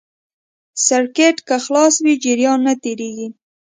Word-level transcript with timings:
سرکټ 0.85 1.37
که 1.47 1.55
خلاص 1.65 1.93
وي 2.05 2.13
جریان 2.23 2.59
نه 2.67 2.73
تېرېږي. 2.83 3.27